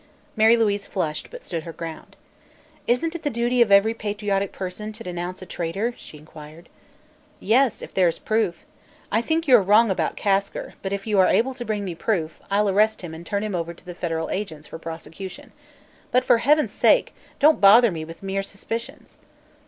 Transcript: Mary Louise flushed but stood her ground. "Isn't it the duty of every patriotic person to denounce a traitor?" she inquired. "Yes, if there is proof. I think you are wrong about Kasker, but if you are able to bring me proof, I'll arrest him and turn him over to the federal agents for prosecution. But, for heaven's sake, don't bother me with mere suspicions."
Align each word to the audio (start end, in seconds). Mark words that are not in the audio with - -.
Mary 0.35 0.57
Louise 0.57 0.87
flushed 0.87 1.29
but 1.29 1.43
stood 1.43 1.61
her 1.61 1.71
ground. 1.71 2.15
"Isn't 2.87 3.13
it 3.13 3.21
the 3.21 3.29
duty 3.29 3.61
of 3.61 3.71
every 3.71 3.93
patriotic 3.93 4.51
person 4.51 4.91
to 4.93 5.03
denounce 5.03 5.43
a 5.43 5.45
traitor?" 5.45 5.93
she 5.95 6.17
inquired. 6.17 6.69
"Yes, 7.39 7.83
if 7.83 7.93
there 7.93 8.07
is 8.07 8.17
proof. 8.17 8.65
I 9.11 9.21
think 9.21 9.47
you 9.47 9.55
are 9.57 9.61
wrong 9.61 9.91
about 9.91 10.17
Kasker, 10.17 10.73
but 10.81 10.91
if 10.91 11.05
you 11.05 11.19
are 11.19 11.27
able 11.27 11.53
to 11.53 11.63
bring 11.65 11.85
me 11.85 11.93
proof, 11.93 12.39
I'll 12.49 12.67
arrest 12.67 13.03
him 13.03 13.13
and 13.13 13.23
turn 13.23 13.43
him 13.43 13.53
over 13.53 13.75
to 13.75 13.85
the 13.85 13.93
federal 13.93 14.31
agents 14.31 14.65
for 14.65 14.79
prosecution. 14.79 15.51
But, 16.11 16.25
for 16.25 16.39
heaven's 16.39 16.71
sake, 16.71 17.13
don't 17.37 17.61
bother 17.61 17.91
me 17.91 18.03
with 18.03 18.23
mere 18.23 18.41
suspicions." 18.41 19.19